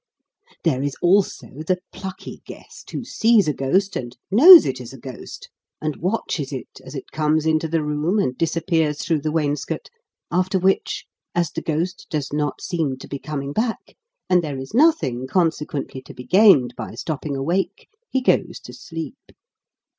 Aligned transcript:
There 0.63 0.81
is 0.81 0.95
also 0.99 1.47
the 1.59 1.77
plucky 1.93 2.41
guest, 2.45 2.89
who 2.89 3.03
sees 3.05 3.47
a 3.47 3.53
ghost, 3.53 3.95
and 3.95 4.17
knows 4.31 4.65
it 4.65 4.81
is 4.81 4.93
a 4.93 4.97
ghost, 4.97 5.47
and 5.79 5.97
watches 5.97 6.51
it, 6.51 6.81
as 6.83 6.95
it 6.95 7.11
comes 7.11 7.45
into 7.45 7.67
the 7.67 7.83
room 7.83 8.17
and 8.17 8.35
disappears 8.35 9.03
through 9.03 9.21
the 9.21 9.31
wainscot, 9.31 9.91
after 10.31 10.57
which, 10.57 11.05
as 11.35 11.51
the 11.51 11.61
ghost 11.61 12.07
does 12.09 12.33
not 12.33 12.61
seem 12.61 12.97
to 12.97 13.07
be 13.07 13.19
coming 13.19 13.53
back, 13.53 13.95
and 14.27 14.43
there 14.43 14.57
is 14.57 14.73
nothing, 14.73 15.27
consequently, 15.27 16.01
to 16.01 16.15
be 16.15 16.23
gained 16.23 16.73
by 16.75 16.95
stopping 16.95 17.35
awake, 17.37 17.87
he 18.09 18.21
goes 18.23 18.59
to 18.61 18.73
sleep. 18.73 19.31